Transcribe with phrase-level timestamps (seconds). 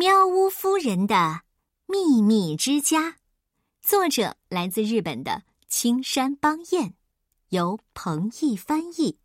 [0.00, 1.42] 喵屋夫人的
[1.84, 3.16] 秘密之家，
[3.82, 6.94] 作者来自日本的青山邦彦，
[7.50, 9.18] 由彭毅翻译，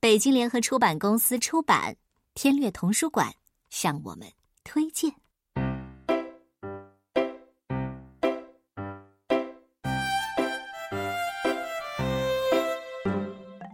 [0.00, 1.94] 北京联合出版公司出版，
[2.32, 3.34] 天略童书馆
[3.68, 4.26] 向我们
[4.64, 5.12] 推荐。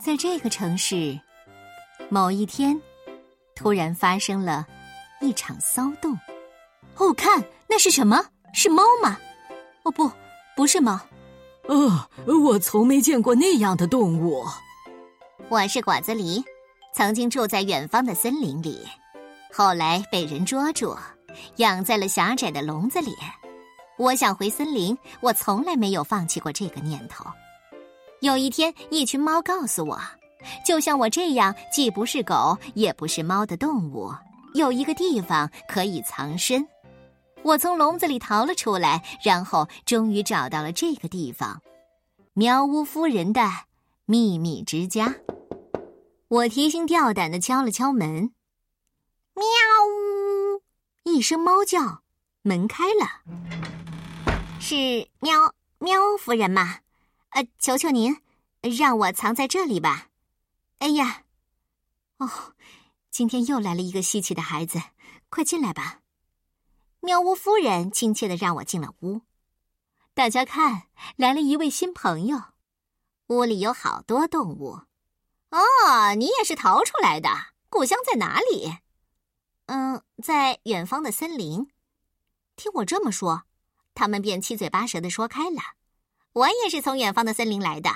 [0.04, 1.16] 在这个城市，
[2.08, 2.76] 某一天，
[3.54, 4.66] 突然发生了
[5.20, 6.18] 一场骚动。
[7.00, 8.22] 哦，看，那是什么？
[8.52, 9.16] 是猫吗？
[9.84, 10.10] 哦，不，
[10.54, 11.00] 不是猫。
[11.66, 14.44] 呃，我从没见过那样的动物。
[15.48, 16.44] 我是果子狸，
[16.94, 18.86] 曾经住在远方的森林里，
[19.50, 20.94] 后来被人捉住，
[21.56, 23.16] 养在了狭窄的笼子里。
[23.96, 27.24] 我想回森林，我从来没有放弃过这个念头。
[28.20, 29.98] 有一天，一群猫告诉我，
[30.66, 34.12] 就像我这样既不是狗也不是猫的动物，
[34.52, 36.62] 有一个地方可以藏身。
[37.42, 41.62] 我从笼子里逃了出来，然后终于找到了这个地方——
[42.34, 43.42] 喵屋夫人的
[44.04, 45.14] 秘密之家。
[46.28, 48.32] 我提心吊胆的敲了敲门，
[49.34, 49.44] 喵
[49.88, 50.62] 呜！
[51.02, 52.02] 一声猫叫，
[52.42, 53.22] 门开了。
[54.60, 56.80] 是喵喵夫人吗？
[57.30, 58.18] 呃，求求您，
[58.60, 60.08] 让我藏在这里吧。
[60.78, 61.22] 哎呀，
[62.18, 62.54] 哦，
[63.10, 64.80] 今天又来了一个稀奇的孩子，
[65.30, 66.00] 快进来吧。
[67.02, 69.22] 喵屋夫人亲切的让我进了屋。
[70.12, 70.82] 大家看，
[71.16, 72.42] 来了一位新朋友。
[73.28, 74.80] 屋里有好多动物。
[75.50, 77.30] 哦，你也是逃出来的？
[77.70, 78.78] 故乡在哪里？
[79.66, 81.70] 嗯，在远方的森林。
[82.56, 83.44] 听我这么说，
[83.94, 85.60] 他们便七嘴八舌的说开了。
[86.32, 87.90] 我也是从远方的森林来的。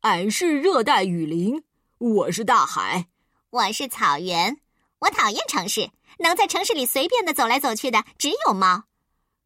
[0.00, 1.64] 俺是热带雨林。
[1.98, 3.08] 我是大海。
[3.48, 4.60] 我是草原。
[4.98, 5.90] 我讨厌城市。
[6.20, 8.84] 能在城市里随便的走来走去的只有猫。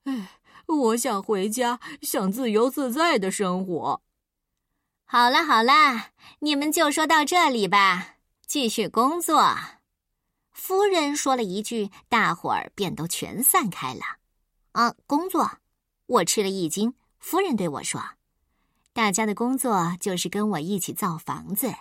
[0.04, 4.02] 唉，我想回家，想自由自在的生活。
[5.04, 5.72] 好了好了，
[6.40, 9.56] 你们就说到这里吧，继续工作。
[10.52, 14.02] 夫人说了一句，大伙儿便都全散开了。
[14.72, 15.50] 啊，工作！
[16.06, 16.92] 我吃了一惊。
[17.18, 18.02] 夫人对我说
[18.92, 21.72] ：“大家的工作就是跟我一起造房子。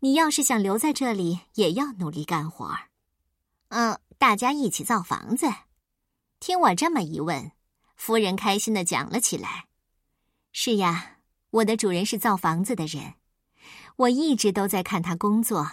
[0.00, 2.76] 你要是想留在这里，也要努力干活。”
[3.74, 5.52] 嗯，大家一起造房子。
[6.38, 7.50] 听我这么一问，
[7.96, 9.64] 夫人开心的讲了起来。
[10.52, 11.16] 是呀，
[11.50, 13.14] 我的主人是造房子的人，
[13.96, 15.68] 我一直都在看他工作，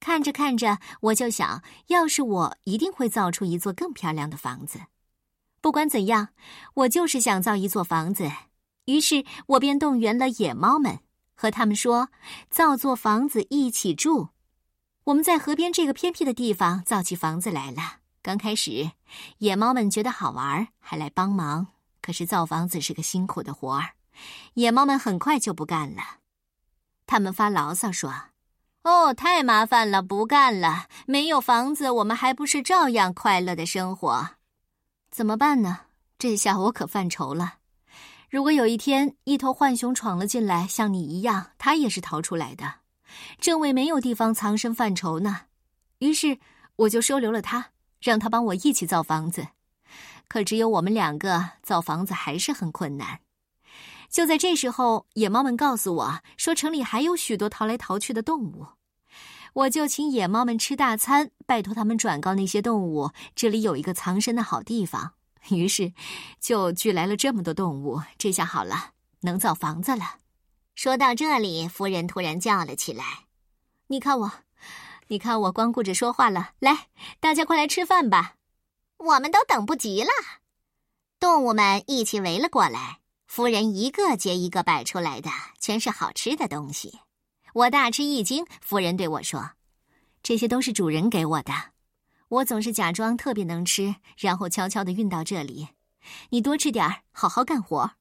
[0.00, 4.80] 看着看着，我就想，要是我一定会造出一座更漂亮的房子。
[5.60, 6.30] 不管怎样，
[6.74, 8.28] 我就是想造一座房子。
[8.86, 10.98] 于是我便动员了野猫们，
[11.36, 12.08] 和他们说，
[12.50, 14.30] 造座房子一起住。
[15.04, 17.98] 我们在河边这个偏僻的地方造起房子来了。
[18.22, 18.92] 刚开始，
[19.38, 21.66] 野猫们觉得好玩，还来帮忙。
[22.00, 23.94] 可是造房子是个辛苦的活儿，
[24.54, 26.02] 野猫们很快就不干了。
[27.04, 28.14] 他们发牢骚说
[28.84, 30.86] ：“哦，太麻烦了，不干了！
[31.06, 34.30] 没有房子，我们还不是照样快乐的生活？
[35.10, 35.80] 怎么办呢？
[36.16, 37.54] 这下我可犯愁了。
[38.30, 42.81] 如果有一天一头浣熊闯了进来，像你一样，它也是逃出来的。”
[43.38, 45.42] 正为没有地方藏身犯愁呢，
[45.98, 46.38] 于是
[46.76, 49.48] 我就收留了他，让他帮我一起造房子。
[50.28, 53.20] 可只有我们两个造房子还是很困难。
[54.08, 58.66] 就在这时候，野猫们告诉我说，城里还有许多逃来逃去的动物。
[59.54, 65.12] 我就请野猫们吃大餐，拜托他们转告那些动物，这里有一个藏身的好地方。
[65.50, 65.92] 于是，
[66.40, 68.00] 就聚来了这么多动物。
[68.16, 70.21] 这下好了，能造房子了。
[70.74, 73.04] 说到这里，夫人突然叫了起来
[73.88, 74.32] ：“你看我，
[75.08, 76.52] 你看我，光顾着说话了。
[76.58, 76.88] 来，
[77.20, 78.34] 大家快来吃饭吧，
[78.96, 80.10] 我们都等不及了。”
[81.20, 87.00] 动物们一起围了过来，夫人一个接一个摆出来的，全是好吃的东西。
[87.52, 88.44] 我大吃一惊。
[88.60, 89.52] 夫人对我说
[90.22, 91.52] ：“这些都是主人给我的，
[92.28, 95.68] 我总是假装特别能吃，然后悄悄的运到这里。
[96.30, 97.92] 你多吃点儿，好好干活。”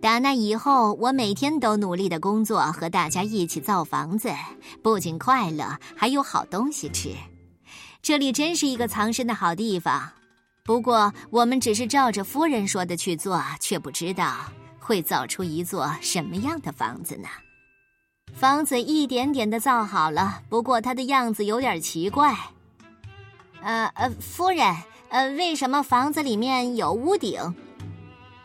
[0.00, 4.32] 打那以后，我每天都努力的工作，和大家一起造房子，
[4.82, 7.10] 不仅快乐，还有好东西吃。
[8.00, 10.10] 这里真是一个藏身的好地方。
[10.64, 14.36] 不过，我们只是照着夫人说的去做，却不知道
[14.78, 17.28] 会造出一座什么样的房子呢？
[18.32, 22.34] 房子一点点的造好了，不过它的样子有点奇怪。
[23.60, 24.74] 呃呃，夫人，
[25.10, 27.38] 呃，为什么房子里面有屋顶？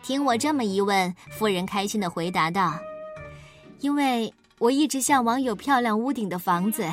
[0.05, 2.77] 听我这么一问，夫人开心的回答道
[3.81, 6.87] ：“因为我一直向往有漂亮屋顶的房子，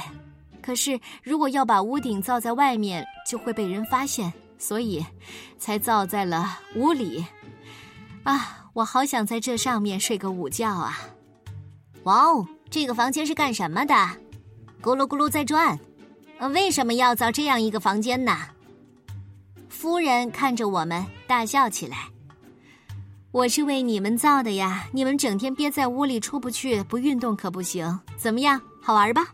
[0.63, 5.05] 可是如果要把屋顶造在外面，就会被人发现，所以
[5.59, 7.23] 才造在了屋里。
[8.23, 10.99] 啊，我好想在这上面睡个午觉啊！
[12.05, 13.95] 哇哦，这个房间是干什么的？
[14.81, 15.79] 咕噜咕噜在转。
[16.39, 18.39] 呃，为什么要造这样一个房间呢？
[19.69, 22.09] 夫人看着我们大笑起来。
[23.33, 24.87] 我是为你们造的呀！
[24.93, 27.99] 你们整天憋在屋里出不去，不运动可不行。
[28.19, 29.27] 怎么样，好玩吧？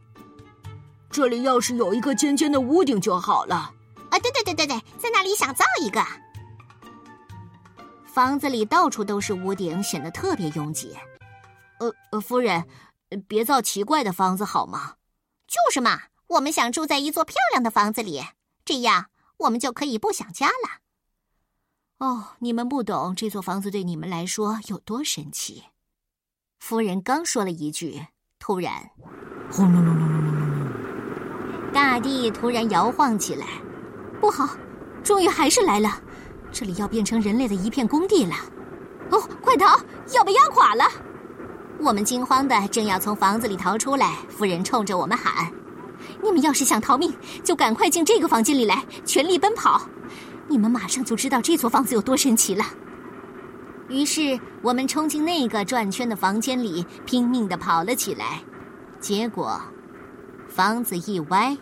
[1.10, 3.74] 这里要是有一个尖尖的屋顶就好了。
[4.10, 6.00] 啊，对对对对对，在那里想造一个。
[8.04, 10.96] 房子里到处都是屋顶，显得特别拥挤。
[11.80, 12.64] 呃呃，夫人，
[13.26, 14.94] 别造奇怪的房子好吗？
[15.48, 18.22] 就是嘛，我们想住在一座漂亮的房子里，
[18.64, 19.06] 这样
[19.38, 20.82] 我们就可以不想家了。
[21.98, 25.64] 哦，你们不懂这座房子对你们来说有多神奇。
[26.60, 28.00] 夫人刚说了一句，
[28.38, 28.88] 突然，
[29.50, 33.46] 轰隆隆隆隆隆隆，大地突然摇晃起来。
[34.20, 34.48] 不好，
[35.02, 36.00] 终于还是来了，
[36.52, 38.36] 这里要变成人类的一片工地了。
[39.10, 39.76] 哦，快逃，
[40.14, 40.84] 要被压垮了！
[41.80, 45.52] 我们惊慌的正要从房子里逃出来，夫人冲着我们喊
[46.22, 47.12] ：“你们要是想逃命，
[47.42, 49.82] 就赶快进这个房间里来，全力奔跑。”
[50.48, 52.64] 你们马上就知道这座房子有多神奇了。
[53.88, 58.40] 于是我们冲进那个转圈的房间里，拼命的跑了起来。
[59.00, 59.60] 结果，
[60.48, 61.56] 房子一歪，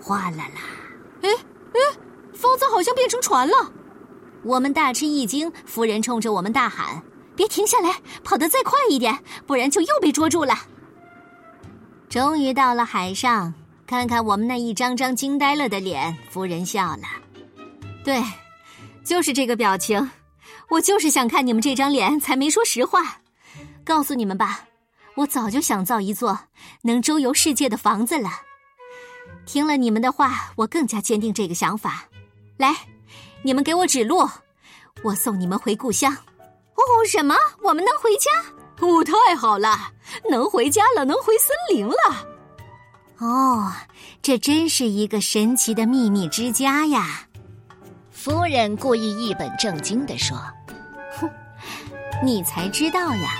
[0.00, 0.60] 哗啦啦！
[1.22, 1.28] 哎
[1.72, 1.80] 哎，
[2.32, 3.72] 房子好像变成船了！
[4.42, 5.52] 我们大吃一惊。
[5.66, 7.02] 夫人冲着我们大喊
[7.36, 7.94] ：“别停下来，
[8.24, 10.54] 跑得再快一点，不然就又被捉住了。”
[12.08, 13.52] 终于到了海上，
[13.86, 17.02] 看看我们那一张张惊呆了的脸，夫人笑了。
[18.04, 18.22] 对，
[19.04, 20.10] 就是这个表情，
[20.68, 23.20] 我就是想看你们这张脸，才没说实话。
[23.84, 24.60] 告诉你们吧，
[25.16, 26.38] 我早就想造一座
[26.82, 28.30] 能周游世界的房子了。
[29.46, 32.04] 听了你们的话，我更加坚定这个想法。
[32.56, 32.74] 来，
[33.42, 34.28] 你们给我指路，
[35.02, 36.12] 我送你们回故乡。
[36.12, 37.34] 哦，什么？
[37.62, 38.30] 我们能回家？
[38.78, 39.92] 哦，太好了，
[40.30, 42.26] 能回家了，能回森林了。
[43.18, 43.72] 哦，
[44.22, 47.26] 这真是一个神奇的秘密之家呀！
[48.22, 50.36] 夫人故意一本正经地说
[51.18, 51.30] ：“哼，
[52.22, 53.30] 你才知道呀。”